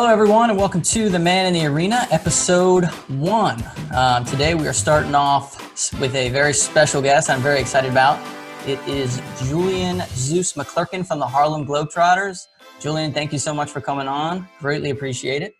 [0.00, 3.60] Hello, everyone, and welcome to The Man in the Arena, episode one.
[3.92, 5.58] Um, today, we are starting off
[6.00, 8.24] with a very special guest I'm very excited about.
[8.64, 12.46] It is Julian Zeus McClurkin from the Harlem Globetrotters.
[12.78, 14.46] Julian, thank you so much for coming on.
[14.60, 15.56] Greatly appreciate it.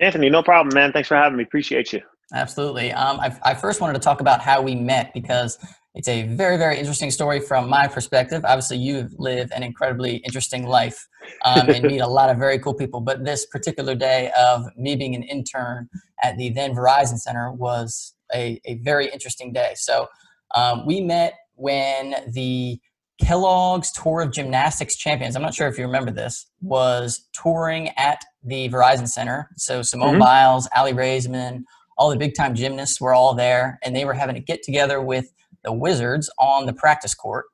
[0.00, 0.92] Anthony, no problem, man.
[0.92, 1.44] Thanks for having me.
[1.44, 2.02] Appreciate you.
[2.34, 2.92] Absolutely.
[2.92, 5.56] Um, I, I first wanted to talk about how we met because
[5.94, 8.44] it's a very, very interesting story from my perspective.
[8.44, 11.06] Obviously, you live an incredibly interesting life
[11.44, 13.00] um, and meet a lot of very cool people.
[13.00, 15.90] But this particular day of me being an intern
[16.22, 19.72] at the then Verizon Center was a, a very interesting day.
[19.76, 20.08] So
[20.54, 22.80] um, we met when the
[23.20, 28.24] Kellogg's Tour of Gymnastics Champions, I'm not sure if you remember this, was touring at
[28.42, 29.50] the Verizon Center.
[29.56, 30.20] So Simone mm-hmm.
[30.20, 31.64] Biles, Aly Raisman,
[31.98, 35.02] all the big time gymnasts were all there, and they were having a get together
[35.02, 35.30] with
[35.64, 37.46] the Wizards on the practice court.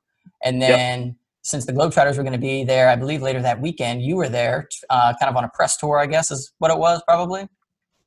[0.43, 1.15] And then yep.
[1.41, 4.29] since the Globetrotters were going to be there, I believe later that weekend, you were
[4.29, 7.47] there, uh, kind of on a press tour, I guess is what it was probably.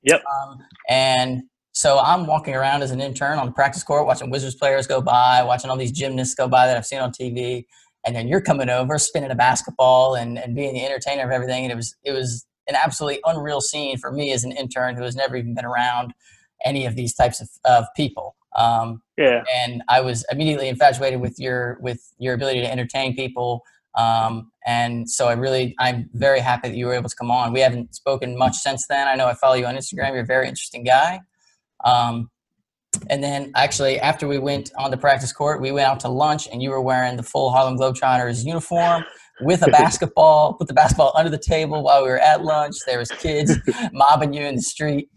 [0.03, 0.23] Yep.
[0.25, 4.55] Um, and so I'm walking around as an intern on the practice court, watching Wizards
[4.55, 7.65] players go by, watching all these gymnasts go by that I've seen on TV.
[8.05, 11.65] And then you're coming over, spinning a basketball and, and being the entertainer of everything.
[11.65, 15.03] And it was it was an absolutely unreal scene for me as an intern who
[15.03, 16.13] has never even been around
[16.65, 18.37] any of these types of, of people.
[18.57, 19.43] Um, yeah.
[19.55, 23.65] And I was immediately infatuated with your with your ability to entertain people.
[23.97, 27.53] Um, and so I really I'm very happy that you were able to come on.
[27.53, 29.09] We haven't spoken much since then.
[29.09, 30.13] I know I follow you on Instagram.
[30.13, 31.21] You're a very interesting guy.
[31.85, 32.31] Um,
[33.09, 36.49] and then actually after we went on the practice court, we went out to lunch
[36.53, 39.05] and you were wearing the full Harlem Globetrotters uniform
[39.41, 42.77] with a basketball, put the basketball under the table while we were at lunch.
[42.87, 43.57] There was kids
[43.93, 45.09] mobbing you in the street.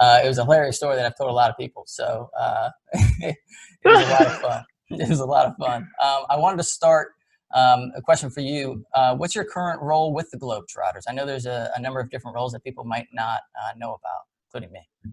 [0.00, 1.84] Uh, it was a hilarious story that I've told a lot of people.
[1.86, 3.36] So uh, it
[3.84, 4.64] was a lot of fun.
[4.90, 5.86] It was a lot of fun.
[6.02, 7.12] Um, I wanted to start
[7.54, 8.86] um, a question for you.
[8.94, 11.02] Uh, what's your current role with the Globetrotters?
[11.06, 13.88] I know there's a, a number of different roles that people might not uh, know
[13.88, 15.12] about, including me.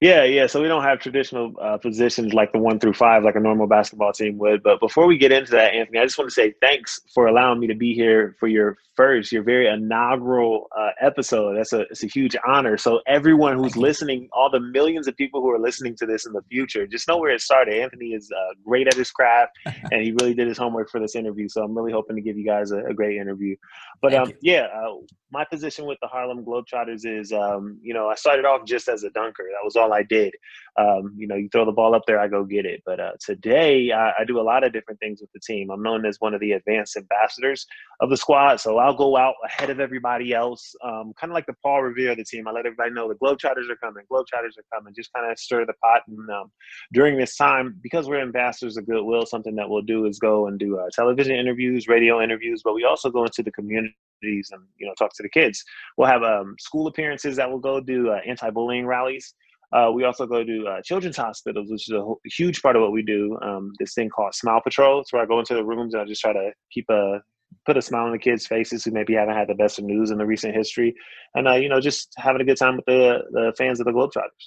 [0.00, 0.46] Yeah, yeah.
[0.46, 3.66] So we don't have traditional uh, positions like the one through five, like a normal
[3.66, 4.62] basketball team would.
[4.62, 7.60] But before we get into that, Anthony, I just want to say thanks for allowing
[7.60, 11.58] me to be here for your first, your very inaugural uh, episode.
[11.58, 12.78] That's a it's a huge honor.
[12.78, 16.32] So everyone who's listening, all the millions of people who are listening to this in
[16.32, 17.74] the future, just know where it started.
[17.74, 21.14] Anthony is uh, great at his craft, and he really did his homework for this
[21.14, 21.46] interview.
[21.46, 23.54] So I'm really hoping to give you guys a, a great interview.
[24.00, 24.94] But um, yeah, uh,
[25.30, 29.04] my position with the Harlem Globetrotters is, um, you know, I started off just as
[29.04, 29.44] a dunker.
[29.50, 30.34] That was all I did.
[30.78, 32.82] Um, you know, you throw the ball up there, I go get it.
[32.86, 35.68] But uh, today, I, I, do a lot of different things with the team.
[35.70, 37.66] I'm known as one of the advanced ambassadors
[38.00, 38.60] of the squad.
[38.60, 42.12] So I'll go out ahead of everybody else, um, kind of like the Paul Revere
[42.12, 42.46] of the team.
[42.46, 45.66] I let everybody know the Globetrotters are coming, Globetrotters are coming, just kind of stir
[45.66, 46.02] the pot.
[46.06, 46.52] And um,
[46.92, 50.58] during this time, because we're ambassadors of goodwill, something that we'll do is go and
[50.58, 54.86] do uh, television interviews, radio interviews, but we also go into the community and you
[54.86, 55.64] know talk to the kids.
[55.96, 59.34] We'll have um, school appearances that we'll go do uh, anti-bullying rallies.
[59.72, 62.92] Uh, we also go to uh, children's hospitals, which is a huge part of what
[62.92, 63.38] we do.
[63.40, 65.00] Um, this thing called Smile Patrol.
[65.00, 67.20] It's where I go into the rooms and I just try to keep a
[67.66, 70.10] put a smile on the kids' faces who maybe haven't had the best of news
[70.10, 70.94] in the recent history,
[71.34, 73.92] and uh, you know just having a good time with the the fans of the
[73.92, 74.46] Globetrotters.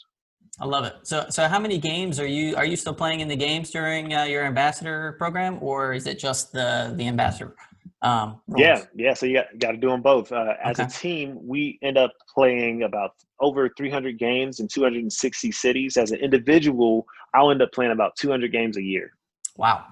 [0.59, 0.93] I love it.
[1.01, 4.13] So, so how many games are you are you still playing in the games during
[4.13, 7.55] uh, your ambassador program, or is it just the the ambassador
[8.01, 9.13] um, yeah, yeah.
[9.13, 10.31] So you got, got to do them both.
[10.31, 10.87] Uh, as okay.
[10.87, 15.97] a team, we end up playing about over 300 games in 260 cities.
[15.97, 19.13] As an individual, I'll end up playing about 200 games a year.
[19.55, 19.85] Wow,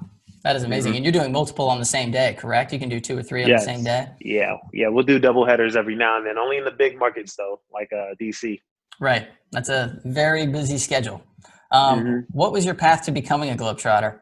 [0.44, 0.91] that is amazing.
[0.91, 0.97] Mm-hmm.
[0.97, 2.74] And you're doing multiple on the same day, correct?
[2.74, 3.66] You can do two or three on yes.
[3.66, 4.08] the same day.
[4.19, 4.88] Yeah, yeah.
[4.90, 6.38] We'll do double headers every now and then.
[6.38, 8.59] Only in the big markets, though, like uh, DC.
[9.00, 9.28] Right.
[9.52, 11.23] That's a very busy schedule.
[11.72, 12.19] Um, mm-hmm.
[12.31, 14.19] What was your path to becoming a globetrotter?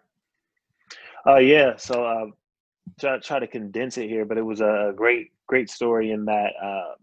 [1.28, 1.75] Uh, yeah.
[1.78, 2.25] So uh,
[3.00, 6.52] try, try to condense it here, but it was a great, great story in that,
[6.62, 6.94] uh,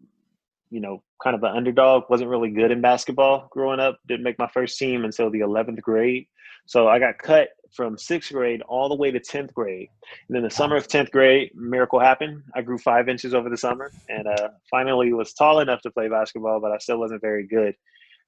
[0.71, 4.39] you know, kind of an underdog, wasn't really good in basketball growing up, didn't make
[4.39, 6.27] my first team until the 11th grade.
[6.67, 9.89] So I got cut from sixth grade all the way to 10th grade.
[10.29, 12.43] And then the summer of 10th grade, miracle happened.
[12.55, 16.09] I grew five inches over the summer and uh, finally was tall enough to play
[16.09, 17.75] basketball, but I still wasn't very good.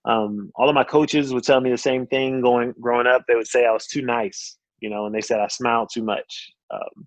[0.05, 3.25] Um, all of my coaches would tell me the same thing going growing up.
[3.27, 6.03] They would say I was too nice, you know, and they said I smiled too
[6.03, 6.53] much.
[6.71, 7.07] Um,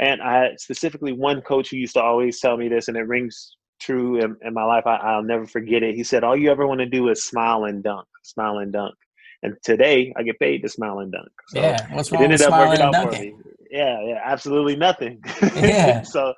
[0.00, 3.06] and I had specifically one coach who used to always tell me this, and it
[3.06, 4.86] rings true in, in my life.
[4.86, 5.94] I, will never forget it.
[5.94, 8.94] He said, All you ever want to do is smile and dunk, smile and dunk.
[9.42, 11.28] And today I get paid to smile and dunk.
[11.48, 13.38] So yeah, what's wrong it ended with up working out dunking?
[13.38, 13.52] for me.
[13.70, 15.20] Yeah, yeah, absolutely nothing.
[15.54, 16.02] Yeah.
[16.02, 16.32] so,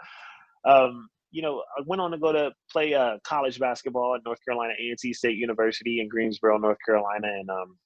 [0.69, 4.41] um, you know, I went on to go to play uh, college basketball at North
[4.45, 7.79] Carolina A&T State University in Greensboro, North Carolina, and um,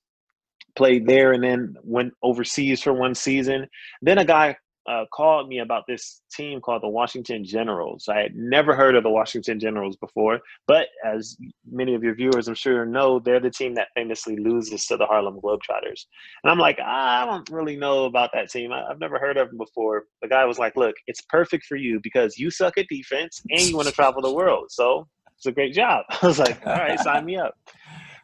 [0.74, 1.32] played there.
[1.32, 3.68] And then went overseas for one season.
[4.00, 4.56] Then a guy
[4.86, 8.06] uh, called me about this team called the Washington Generals.
[8.08, 11.36] I had never heard of the Washington Generals before, but as
[11.70, 15.06] many of your viewers, I'm sure know, they're the team that famously loses to the
[15.06, 16.06] Harlem Globetrotters.
[16.42, 18.72] And I'm like, I don't really know about that team.
[18.72, 20.04] I, have never heard of them before.
[20.22, 23.62] The guy was like, Look, it's perfect for you because you suck at defense and
[23.62, 24.66] you want to travel the world.
[24.70, 26.04] So it's a great job.
[26.22, 27.54] I was like, All right, sign me up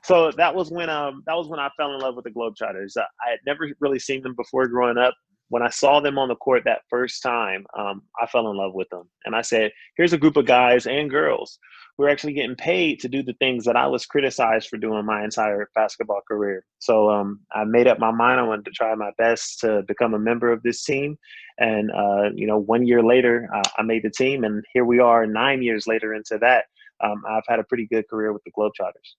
[0.02, 2.96] so that was when um that was when I fell in love with the Globetrotters.
[2.96, 5.14] I had never really seen them before growing up
[5.50, 8.72] when I saw them on the court that first time, um, I fell in love
[8.72, 9.08] with them.
[9.24, 11.58] And I said, here's a group of guys and girls
[11.98, 15.04] who are actually getting paid to do the things that I was criticized for doing
[15.04, 16.64] my entire basketball career.
[16.78, 18.38] So um, I made up my mind.
[18.38, 21.18] I wanted to try my best to become a member of this team.
[21.58, 24.44] And, uh, you know, one year later, uh, I made the team.
[24.44, 26.66] And here we are nine years later into that.
[27.02, 29.16] Um, I've had a pretty good career with the Globetrotters.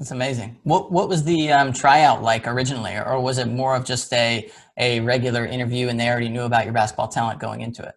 [0.00, 0.58] That's amazing.
[0.64, 4.50] What what was the um, tryout like originally, or was it more of just a
[4.78, 7.94] a regular interview and they already knew about your basketball talent going into it?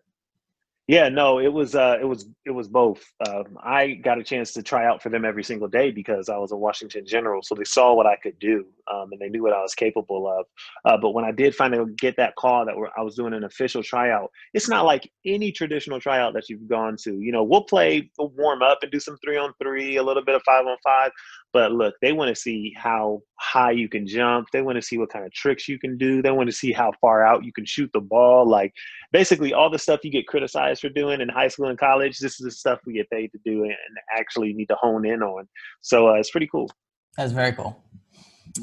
[0.87, 3.01] Yeah, no, it was uh, it was it was both.
[3.25, 6.35] Um, I got a chance to try out for them every single day because I
[6.35, 9.43] was a Washington General, so they saw what I could do um, and they knew
[9.43, 10.45] what I was capable of.
[10.85, 13.83] Uh, but when I did finally get that call that I was doing an official
[13.83, 17.19] tryout, it's not like any traditional tryout that you've gone to.
[17.19, 20.35] You know, we'll play warm up and do some three on three, a little bit
[20.35, 21.11] of five on five,
[21.53, 24.47] but look, they want to see how high you can jump.
[24.51, 26.21] They want to see what kind of tricks you can do.
[26.21, 28.49] They want to see how far out you can shoot the ball.
[28.49, 28.73] Like
[29.11, 32.39] basically all the stuff you get criticized for doing in high school and college, this
[32.39, 33.73] is the stuff we get paid to do and
[34.11, 35.47] actually need to hone in on.
[35.81, 36.69] So uh, it's pretty cool.
[37.17, 37.79] That's very cool.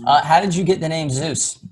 [0.06, 1.64] Uh, how did you get the name Zeus?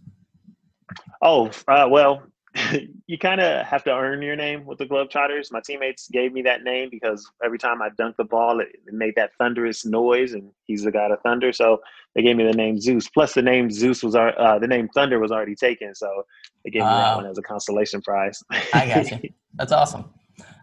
[1.23, 2.23] Oh, uh, well,
[3.07, 5.53] you kind of have to earn your name with the Globetrotters.
[5.53, 8.95] My teammates gave me that name because every time I dunked the ball, it, it
[8.95, 11.53] made that thunderous noise, and he's the god of thunder.
[11.53, 11.81] So
[12.15, 13.09] they gave me the name Zeus.
[13.09, 16.25] Plus, the name Zeus was uh, the name Thunder was already taken, so
[16.65, 18.43] they gave me uh, that one as a consolation prize.
[18.51, 19.31] I got you.
[19.55, 20.05] That's awesome.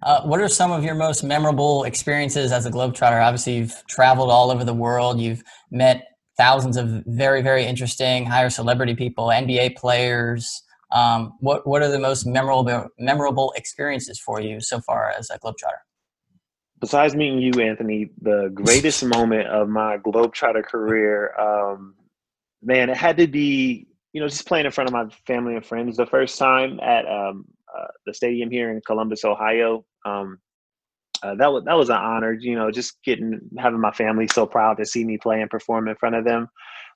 [0.03, 3.23] Uh, what are some of your most memorable experiences as a Globetrotter?
[3.23, 5.19] Obviously, you've traveled all over the world.
[5.19, 10.63] You've met thousands of very, very interesting, higher celebrity people, NBA players.
[10.91, 15.39] Um, what what are the most memorable memorable experiences for you so far as a
[15.39, 15.81] globetrotter?
[16.79, 21.95] Besides meeting you, Anthony, the greatest moment of my globetrotter career, um,
[22.61, 25.65] man, it had to be you know just playing in front of my family and
[25.65, 27.45] friends the first time at um,
[27.75, 29.85] uh, the stadium here in Columbus, Ohio.
[30.05, 30.39] Um,
[31.23, 34.45] uh, that was that was an honor, you know, just getting having my family so
[34.45, 36.47] proud to see me play and perform in front of them.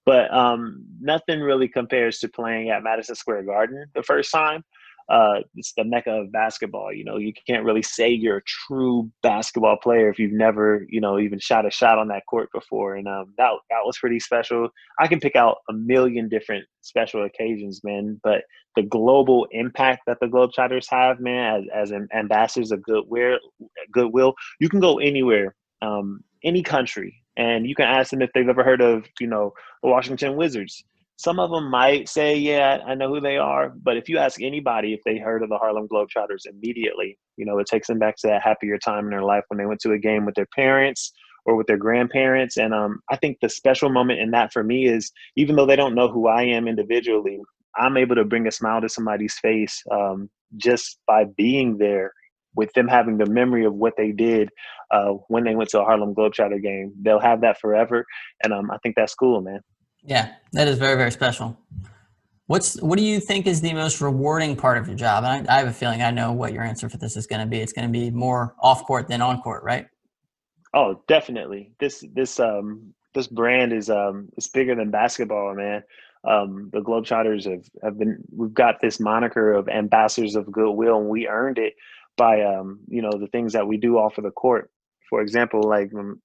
[0.05, 4.63] But um, nothing really compares to playing at Madison Square Garden the first time.
[5.09, 6.93] Uh, it's the mecca of basketball.
[6.93, 11.01] You know, you can't really say you're a true basketball player if you've never, you
[11.01, 12.95] know, even shot a shot on that court before.
[12.95, 14.69] And um, that that was pretty special.
[14.99, 18.19] I can pick out a million different special occasions, man.
[18.23, 18.43] But
[18.75, 23.39] the global impact that the Globetrotters have, man, as, as ambassadors of goodwill,
[23.91, 28.47] goodwill, you can go anywhere, um, any country, and you can ask them if they've
[28.47, 30.83] ever heard of, you know, the Washington Wizards.
[31.19, 34.41] Some of them might say, "Yeah, I know who they are," but if you ask
[34.41, 38.15] anybody if they heard of the Harlem Globetrotters, immediately, you know, it takes them back
[38.19, 40.47] to that happier time in their life when they went to a game with their
[40.55, 41.11] parents
[41.45, 42.55] or with their grandparents.
[42.55, 45.75] And um, I think the special moment in that for me is even though they
[45.75, 47.39] don't know who I am individually,
[47.75, 52.13] I'm able to bring a smile to somebody's face um, just by being there
[52.55, 54.49] with them having the memory of what they did
[54.91, 56.93] uh, when they went to a Harlem Globetrotter game.
[57.01, 58.05] They'll have that forever,
[58.41, 59.59] and um, I think that's cool, man.
[60.03, 61.57] Yeah, that is very very special.
[62.47, 65.23] What's what do you think is the most rewarding part of your job?
[65.23, 67.45] I, I have a feeling I know what your answer for this is going to
[67.45, 67.59] be.
[67.59, 69.85] It's going to be more off court than on court, right?
[70.73, 71.73] Oh, definitely.
[71.79, 75.83] This this um this brand is um it's bigger than basketball, man.
[76.27, 81.07] Um, the Globetrotters have, have been we've got this moniker of ambassadors of goodwill, and
[81.07, 81.75] we earned it
[82.17, 84.69] by um, you know the things that we do off of the court.
[85.09, 86.21] For example, like um,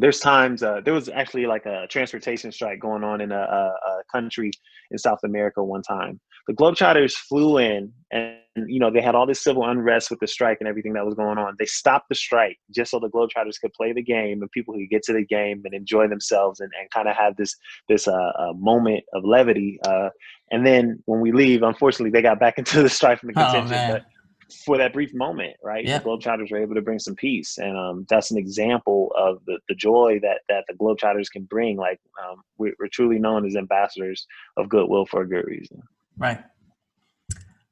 [0.00, 3.74] there's times uh, there was actually like a transportation strike going on in a, a,
[3.90, 4.50] a, country
[4.90, 6.20] in South America one time.
[6.48, 10.26] The Globetrotters flew in, and you know they had all this civil unrest with the
[10.26, 11.54] strike and everything that was going on.
[11.58, 14.90] They stopped the strike just so the Globetrotters could play the game and people could
[14.90, 17.54] get to the game and enjoy themselves and, and kind of have this
[17.88, 19.78] this uh, uh, moment of levity.
[19.86, 20.08] Uh,
[20.50, 23.52] and then when we leave, unfortunately, they got back into the strife and the oh,
[23.52, 24.02] contention.
[24.04, 24.19] Oh,
[24.52, 25.84] for that brief moment, right?
[25.84, 25.98] Yeah.
[25.98, 29.58] The Globetrotters were able to bring some peace, and um, that's an example of the,
[29.68, 31.76] the joy that that the Globetrotters can bring.
[31.76, 34.26] Like um, we're, we're truly known as ambassadors
[34.56, 35.82] of goodwill for a good reason.
[36.16, 36.40] Right.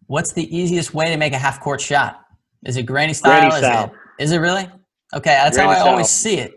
[0.07, 2.21] What's the easiest way to make a half court shot?
[2.65, 3.41] Is it granny style?
[3.41, 3.85] Granny style.
[3.85, 4.69] Is, it, is it really?
[5.15, 5.93] Okay, that's granny how I style.
[5.93, 6.55] always see it.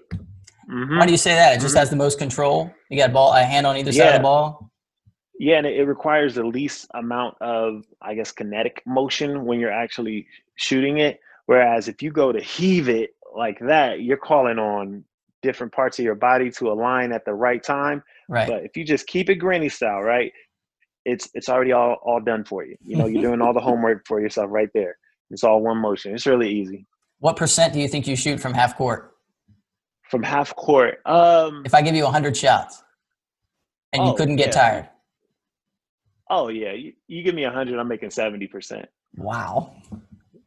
[0.69, 0.97] Mm-hmm.
[0.97, 1.53] Why do you say that?
[1.53, 1.79] It just mm-hmm.
[1.79, 2.71] has the most control.
[2.89, 4.03] You got a ball, a hand on either yeah.
[4.03, 4.70] side of the ball.
[5.41, 9.71] Yeah, and it, it requires the least amount of, I guess, kinetic motion when you're
[9.71, 11.19] actually shooting it.
[11.47, 15.03] Whereas if you go to heave it like that, you're calling on
[15.41, 18.03] different parts of your body to align at the right time.
[18.29, 18.47] Right.
[18.47, 20.31] But if you just keep it granny style, right,
[21.05, 22.75] it's it's already all all done for you.
[22.79, 24.95] You know, you're doing all the homework for yourself right there.
[25.31, 26.13] It's all one motion.
[26.13, 26.85] It's really easy.
[27.17, 29.15] What percent do you think you shoot from half court?
[30.03, 32.83] From half court, um, If I give you 100 shots
[33.91, 34.61] and you Oh, couldn't get yeah.
[34.61, 34.89] tired.
[36.31, 38.87] Oh yeah, you, you give me a hundred, I'm making seventy percent.
[39.17, 39.75] Wow.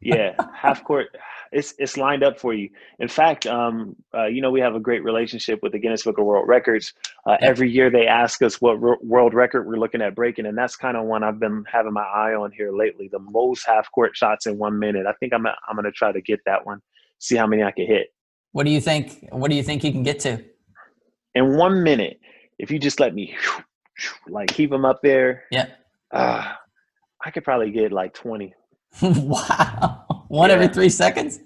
[0.01, 1.07] Yeah, half court.
[1.51, 2.69] It's it's lined up for you.
[2.99, 6.17] In fact, um, uh, you know we have a great relationship with the Guinness Book
[6.17, 6.93] of World Records.
[7.25, 10.57] Uh, Every year they ask us what ro- world record we're looking at breaking, and
[10.57, 13.07] that's kind of one I've been having my eye on here lately.
[13.11, 15.05] The most half court shots in one minute.
[15.07, 16.81] I think I'm I'm gonna try to get that one.
[17.19, 18.07] See how many I can hit
[18.51, 19.25] What do you think?
[19.31, 20.43] What do you think you can get to?
[21.35, 22.19] in one minute.
[22.57, 23.35] If you just let me
[24.27, 25.67] like keep them up there, Yeah.
[26.11, 26.53] uh,
[27.23, 28.53] I could probably get like twenty.
[29.01, 30.05] wow.
[30.27, 31.39] One every three seconds?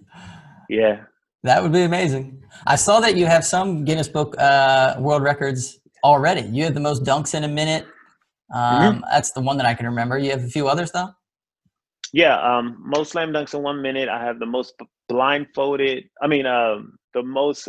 [0.70, 1.02] Yeah.
[1.44, 2.44] That would be amazing.
[2.68, 6.42] I saw that you have some Guinness Book uh, World Records already.
[6.42, 7.86] You had the most dunks in a minute.
[8.54, 8.60] Um,
[8.96, 9.00] Mm-hmm.
[9.12, 10.18] That's the one that I can remember.
[10.18, 11.10] You have a few others though.
[12.14, 14.10] Yeah, um, most slam dunks in one minute.
[14.10, 14.74] I have the most
[15.08, 16.06] blindfolded.
[16.22, 17.68] I mean, um, the most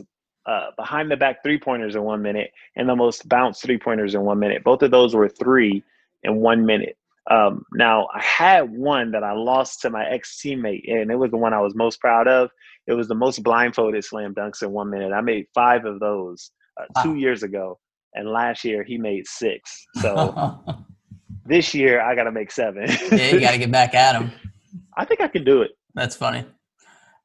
[0.50, 4.14] uh, behind the back three pointers in one minute, and the most bounce three pointers
[4.14, 4.64] in one minute.
[4.64, 5.82] Both of those were three
[6.24, 6.96] in one minute.
[7.30, 11.30] Um, now I had one that I lost to my ex teammate, and it was
[11.30, 12.50] the one I was most proud of.
[12.86, 15.12] It was the most blindfolded slam dunks in one minute.
[15.12, 17.02] I made five of those uh, Wow.
[17.02, 17.78] two years ago,
[18.14, 19.86] and last year he made six.
[20.00, 20.58] So
[21.46, 22.86] this year I got to make seven.
[23.12, 24.32] yeah, you got to get back at him.
[24.96, 25.70] I think I can do it.
[25.94, 26.44] That's funny.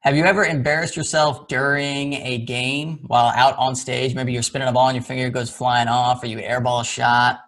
[0.06, 4.14] Have you ever embarrassed yourself during a game while out on stage?
[4.14, 6.84] Maybe you're spinning a ball and your finger goes flying off, or you airball a
[6.84, 7.40] shot.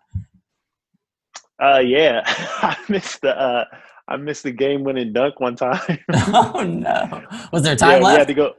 [1.62, 3.64] Uh, yeah, I missed the uh,
[4.08, 6.00] I missed the game winning dunk one time.
[6.12, 7.22] oh no!
[7.52, 8.54] Was there yeah, time we had to go.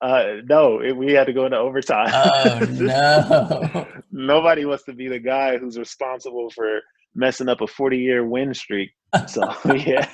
[0.00, 2.08] Uh, no, it, we had to go into overtime.
[2.14, 3.88] Oh no!
[4.12, 6.80] Nobody wants to be the guy who's responsible for
[7.16, 8.92] messing up a forty-year win streak.
[9.26, 10.08] So yeah,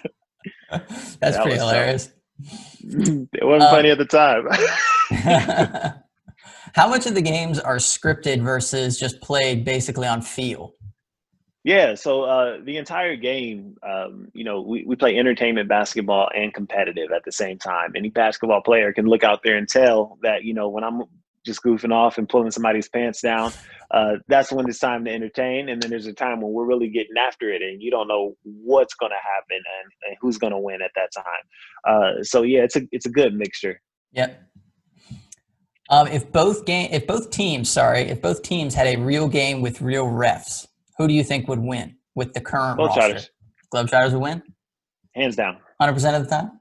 [0.71, 2.07] That's That pretty hilarious.
[2.07, 2.15] tough.
[2.81, 4.49] It wasn't funny at the time.
[6.75, 10.75] How much of the games are scripted versus just played basically on feel?
[11.65, 16.53] Yeah, so uh, the entire game, um, you know, we, we play entertainment basketball and
[16.53, 17.93] competitive at the same time.
[17.95, 21.03] Any basketball player can look out there and tell that, you know, when I'm
[21.45, 23.53] just goofing off and pulling somebody's pants down,
[23.91, 25.69] uh, that's when it's time to entertain.
[25.69, 28.37] And then there's a time when we're really getting after it and you don't know
[28.43, 31.25] what's going to happen and, and who's going to win at that time.
[31.87, 33.81] Uh, so, yeah, it's a, it's a good mixture.
[34.13, 34.41] Yep.
[35.91, 39.61] Um, if both game, if both teams, sorry, if both teams had a real game
[39.61, 43.29] with real refs, who do you think would win with the current Both roster?
[43.75, 44.43] Globetrotters, Globetrotters would win,
[45.15, 46.61] hands down, hundred percent of the time.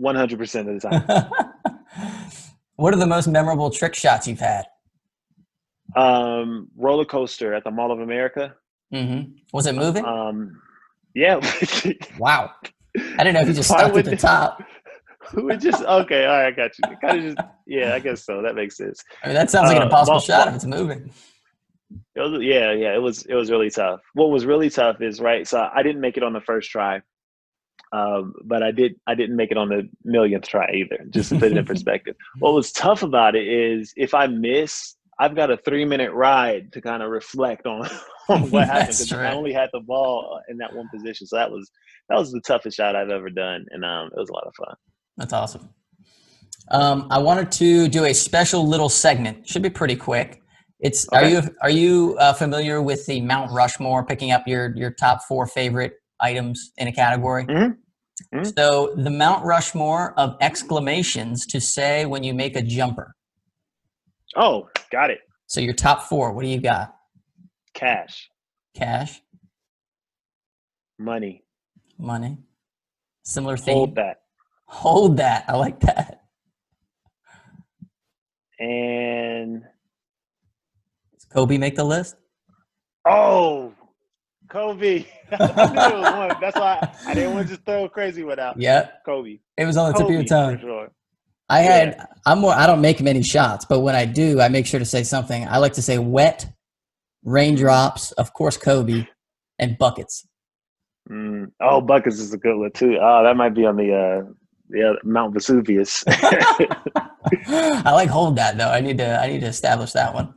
[0.00, 1.30] 100% of the time.
[2.78, 4.64] what are the most memorable trick shots you've had?
[5.96, 8.54] um, roller coaster at the Mall of America.
[8.92, 9.20] hmm
[9.52, 10.04] Was it moving?
[10.04, 10.60] Um,
[11.14, 11.36] yeah.
[12.18, 12.50] wow.
[12.96, 14.62] I didn't know if you just stuck at the top.
[15.34, 16.26] Would just okay?
[16.26, 16.96] All right, I got you.
[16.98, 18.40] Kind of just yeah, I guess so.
[18.42, 19.02] That makes sense.
[19.22, 21.10] I mean, that sounds like an Uh, impossible well- shot if it's moving.
[22.14, 22.94] It was, yeah, yeah.
[22.94, 24.00] It was it was really tough.
[24.14, 25.46] What was really tough is right.
[25.48, 27.00] So I didn't make it on the first try,
[27.92, 28.96] um, but I did.
[29.06, 31.04] I didn't make it on the millionth try either.
[31.10, 32.16] Just to put it in perspective.
[32.38, 36.72] What was tough about it is if I miss, I've got a three minute ride
[36.72, 37.88] to kind of reflect on
[38.28, 38.88] on what happened.
[38.88, 39.18] because true.
[39.18, 41.70] I only had the ball in that one position, so that was
[42.08, 44.54] that was the toughest shot I've ever done, and um, it was a lot of
[44.54, 44.74] fun.
[45.16, 45.70] That's awesome.
[46.70, 49.48] Um, I wanted to do a special little segment.
[49.48, 50.42] Should be pretty quick.
[50.80, 54.04] It's are you are you uh, familiar with the Mount Rushmore?
[54.04, 57.44] Picking up your your top four favorite items in a category.
[57.46, 57.78] Mhm.
[58.34, 58.56] Mhm.
[58.58, 63.14] So the Mount Rushmore of exclamations to say when you make a jumper.
[64.36, 65.20] Oh, got it.
[65.46, 66.32] So your top four.
[66.32, 66.94] What do you got?
[67.74, 68.28] Cash,
[68.74, 69.22] Cash,
[70.98, 71.44] money,
[71.96, 72.38] money.
[73.22, 73.76] Similar thing.
[73.76, 74.22] hold that.
[74.66, 75.44] Hold that.
[75.48, 76.22] I like that.
[78.58, 79.62] and
[81.12, 82.16] Does Kobe make the list?
[83.06, 83.72] oh,
[84.48, 85.04] Kobe.
[85.32, 86.36] I knew it was one.
[86.40, 88.60] That's why I didn't want to just throw crazy without.
[88.60, 89.38] Yeah, Kobe.
[89.56, 90.58] it was on the tip of your tongue.
[90.60, 90.90] sure.
[91.50, 91.72] I Yeah.
[91.72, 94.80] had I'm more I don't make many shots, but when I do, I make sure
[94.80, 95.46] to say something.
[95.48, 96.46] I like to say wet,
[97.24, 99.06] raindrops, of course Kobe,
[99.58, 100.26] and buckets.
[101.10, 101.50] Mm.
[101.60, 102.98] Oh, buckets is a good one too.
[103.00, 104.30] Oh, that might be on the uh,
[104.68, 106.04] the other, Mount Vesuvius.
[106.08, 108.68] I like hold that though.
[108.68, 110.34] I need to I need to establish that one.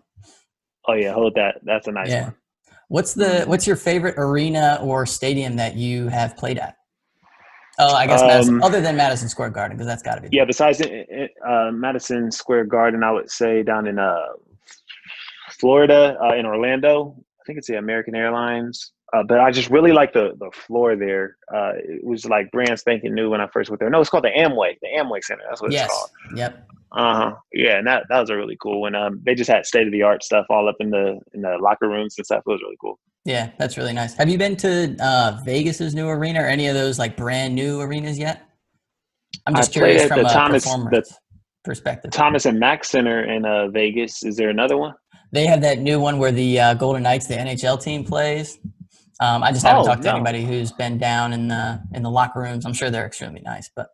[0.88, 1.56] oh yeah, hold that.
[1.64, 2.24] That's a nice yeah.
[2.26, 2.36] one.
[2.92, 6.76] What's the what's your favorite arena or stadium that you have played at?
[7.80, 10.28] Oh, I guess Madison, Um, other than Madison Square Garden, because that's got to be.
[10.36, 14.26] Yeah, besides uh, Madison Square Garden, I would say down in uh,
[15.52, 17.16] Florida, uh, in Orlando.
[17.40, 18.92] I think it's the American Airlines.
[19.14, 21.38] Uh, but I just really like the the floor there.
[21.54, 23.90] Uh, it was like brand spanking new when I first went there.
[23.90, 25.44] No, it's called the Amway, the Amway Center.
[25.50, 25.86] That's what Yes.
[25.86, 26.38] it's called.
[26.38, 26.68] Yep.
[26.94, 27.36] Uh huh.
[27.54, 28.96] Yeah, and that that was a really cool one.
[28.96, 31.58] Um, they just had state of the art stuff all up in the in the
[31.62, 32.44] locker rooms and stuff.
[32.46, 33.00] It was really cool.
[33.24, 34.14] Yeah, that's really nice.
[34.16, 37.80] Have you been to uh, Vegas's new arena or any of those like brand new
[37.80, 38.42] arenas yet?
[39.46, 41.16] I'm just played curious from the a Thomas- performance the-
[41.64, 42.12] perspective.
[42.12, 44.24] Thomas and Mack Center in uh, Vegas.
[44.24, 44.94] Is there another one?
[45.32, 48.58] They have that new one where the uh, Golden Knights, the NHL team, plays.
[49.22, 50.16] Um, I just haven't Oh, talked to no.
[50.16, 52.66] anybody who's been down in the in the locker rooms.
[52.66, 53.88] I'm sure they're extremely nice, but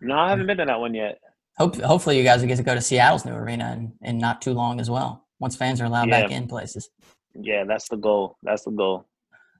[0.00, 1.18] No, I haven't been to that one yet.
[1.58, 4.40] Hope hopefully you guys will get to go to Seattle's new arena in, in not
[4.40, 5.26] too long as well.
[5.40, 6.88] Once fans are allowed back in places.
[7.34, 8.36] Yeah, that's the goal.
[8.42, 9.06] That's the goal.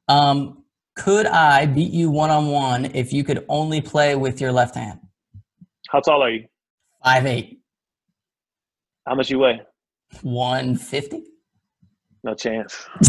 [0.08, 0.64] Um,
[0.96, 4.74] could I beat you one on one if you could only play with your left
[4.74, 4.98] hand?
[5.88, 6.46] How tall are you?
[7.04, 7.60] Five eight,
[9.06, 9.62] How much you weigh?
[10.22, 11.24] one fifty.
[12.24, 12.86] No chance.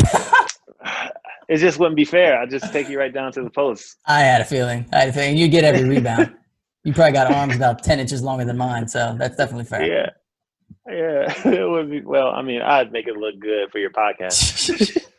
[1.50, 2.40] it just wouldn't be fair.
[2.40, 3.98] I'd just take you right down to the post.
[4.06, 4.86] I had a feeling.
[4.94, 6.36] I had a feeling you get every rebound.
[6.84, 9.86] you probably got arms about ten inches longer than mine, so that's definitely fair.
[9.86, 10.10] Yeah.
[10.88, 11.34] Yeah.
[11.46, 15.02] It would be well, I mean, I'd make it look good for your podcast.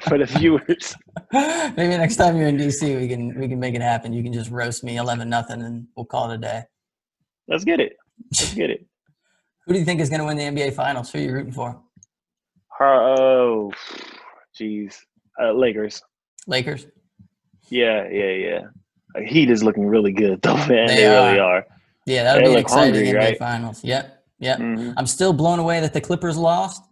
[0.00, 0.94] for the viewers.
[1.32, 4.12] Maybe next time you're in DC, we can we can make it happen.
[4.12, 6.62] You can just roast me eleven nothing, and we'll call it a day.
[7.48, 7.96] Let's get it.
[8.32, 8.86] Let's get it.
[9.66, 11.10] Who do you think is going to win the NBA Finals?
[11.10, 11.80] Who are you rooting for?
[12.80, 13.72] Oh,
[14.58, 14.96] jeez.
[15.40, 16.02] Uh, Lakers.
[16.46, 16.86] Lakers.
[17.68, 18.60] Yeah, yeah, yeah.
[19.24, 20.86] Heat is looking really good, though, man.
[20.88, 21.56] They They, really are.
[21.58, 21.66] are.
[22.06, 23.38] Yeah, that would be exciting hungry, NBA right?
[23.38, 23.82] Finals.
[23.82, 24.58] Yep, yep.
[24.58, 24.94] Mhm.
[24.96, 26.82] I'm still blown away that the Clippers lost.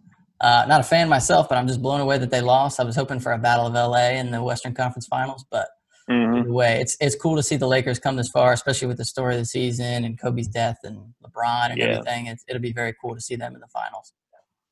[0.41, 2.79] Uh, not a fan myself, but I'm just blown away that they lost.
[2.79, 5.67] I was hoping for a battle of LA in the Western Conference Finals, but
[6.09, 6.39] Mhm.
[6.41, 9.05] either way, it's it's cool to see the Lakers come this far, especially with the
[9.05, 11.85] story of the season and Kobe's death and LeBron and Yeah.
[11.85, 12.27] everything.
[12.27, 14.13] It's, it'll be very cool to see them in the finals.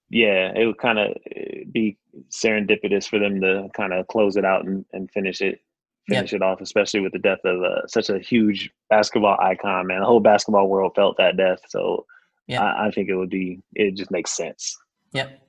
[0.09, 1.13] Yeah, it would kind of
[1.71, 1.97] be
[2.29, 5.59] serendipitous for them to kind of close it out and, and finish it,
[6.09, 6.17] Yep.
[6.17, 9.87] finish it off, especially with the death of uh, such a huge basketball icon.
[9.87, 12.05] Man, the whole basketball world felt that death, so
[12.47, 12.61] Yep.
[12.61, 13.61] I, I think it would be.
[13.73, 14.77] It just makes sense.
[15.13, 15.39] Yep.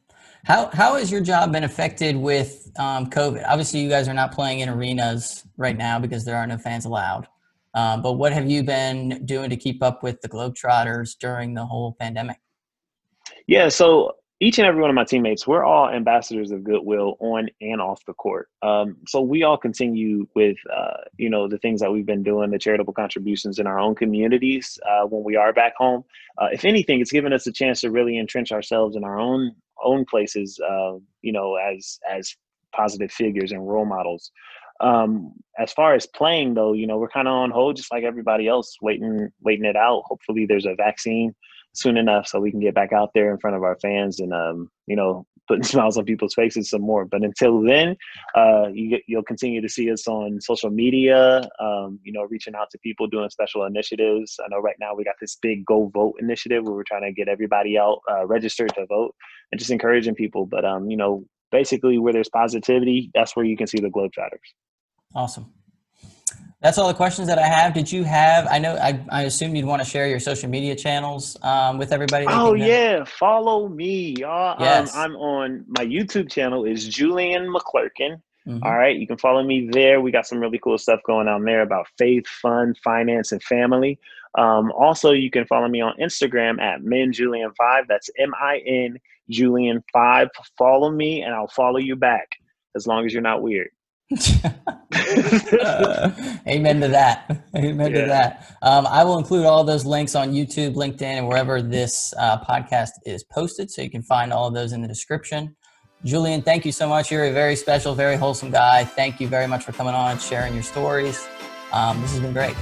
[0.45, 3.45] How how has your job been affected with um, COVID?
[3.47, 6.85] Obviously, you guys are not playing in arenas right now because there are no fans
[6.85, 7.27] allowed.
[7.75, 11.67] Um, but what have you been doing to keep up with the Globetrotters during the
[11.67, 12.37] whole pandemic?
[13.49, 14.13] Yeah, so
[14.45, 18.05] each and every one of my teammates, we're all ambassadors of goodwill on and off
[18.05, 18.51] the court.
[18.61, 22.51] Um, so we all continue with, uh, you know, the things that we've been doing,
[22.51, 26.05] the charitable contributions in our own communities uh, when we are back home.
[26.37, 29.53] Uh, if anything, it's given us a chance to really entrench ourselves in our own
[29.83, 32.37] own places, uh, you know, as as
[32.77, 34.31] positive figures and role models.
[34.81, 38.05] Um, as far as playing, though, you know, we're kind of on hold, just like
[38.05, 40.03] everybody else, waiting waiting it out.
[40.05, 41.35] Hopefully, there's a vaccine
[41.75, 44.33] soon enough so we can get back out there in front of our fans and
[44.33, 47.05] um, you know putting smiles on people's faces some more.
[47.05, 47.97] But until then
[48.35, 52.71] uh, you, you'll continue to see us on social media um, you know reaching out
[52.71, 54.39] to people doing special initiatives.
[54.43, 57.13] I know right now we got this big go vote initiative where we're trying to
[57.13, 59.15] get everybody out uh, registered to vote
[59.53, 60.47] and just encouraging people.
[60.47, 64.51] But um, you know basically where there's positivity that's where you can see the globetrotters
[65.15, 65.53] Awesome.
[66.65, 67.75] That's all the questions that I have.
[67.75, 68.47] Did you have?
[68.51, 68.75] I know.
[68.77, 72.25] I, I assume you'd want to share your social media channels um, with everybody.
[72.27, 74.57] Oh uh, yeah, follow me, y'all.
[74.59, 74.97] Yes.
[74.97, 78.19] Um, I'm on my YouTube channel is Julian McClurkin.
[78.49, 78.63] mhm.
[78.63, 80.01] All right, you can follow me there.
[80.01, 83.99] We got some really cool stuff going on there about faith, fun, finance, and family.
[84.39, 87.83] Um, also, you can follow me on Instagram at minjulian5.
[87.89, 88.99] That's M I N
[89.31, 90.29] Julian5.
[90.57, 92.31] Follow me, and I'll follow you back
[92.75, 93.69] as long as you're not weird.
[94.13, 96.11] Uh,
[96.49, 97.45] amen to that.
[97.57, 98.57] Amen to that.
[98.63, 102.91] Um, I will include all those links on YouTube, LinkedIn, and wherever this uh, podcast
[103.07, 105.57] is posted, so you can find all of those in the description.
[106.05, 107.11] Julian, thank you so much.
[107.11, 108.85] You're a very special, very wholesome guy.
[108.85, 111.27] Thank you very much for coming on and sharing your stories.
[111.73, 112.55] Um, this has been great.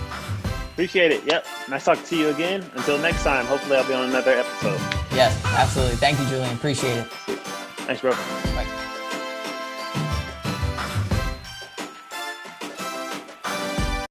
[0.73, 1.25] Appreciate it.
[1.27, 1.47] Yep.
[1.69, 2.65] Nice talking to you again.
[2.77, 4.81] Until next time, hopefully, I'll be on another episode.
[5.13, 5.97] Yes, absolutely.
[5.97, 6.55] Thank you, Julian.
[6.55, 7.07] Appreciate it.
[7.87, 8.13] Thanks, bro.
[8.13, 8.92] Bye.